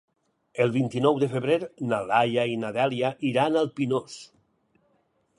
El 0.63 0.71
vint-i-nou 0.75 1.17
de 1.23 1.27
febrer 1.33 1.57
na 1.91 1.99
Laia 2.11 2.45
i 2.51 2.55
na 2.61 2.71
Dèlia 2.77 3.11
iran 3.33 3.59
al 3.61 3.69
Pinós. 3.81 4.17